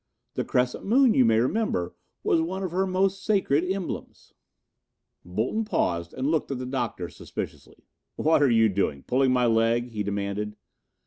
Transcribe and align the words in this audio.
The 0.33 0.43
crescent 0.43 0.83
moon, 0.83 1.13
you 1.13 1.23
may 1.23 1.37
remember, 1.39 1.93
was 2.23 2.41
one 2.41 2.63
of 2.63 2.71
her 2.71 2.87
most 2.87 3.23
sacred 3.23 3.63
emblems." 3.71 4.33
Bolton 5.23 5.63
paused 5.63 6.11
and 6.15 6.31
looked 6.31 6.49
at 6.49 6.57
the 6.57 6.65
Doctor 6.65 7.07
suspiciously. 7.07 7.85
"What 8.15 8.41
are 8.41 8.49
you 8.49 8.67
doing 8.67 9.03
pulling 9.03 9.31
my 9.31 9.45
leg?" 9.45 9.89
he 9.91 10.01
demanded. 10.01 10.55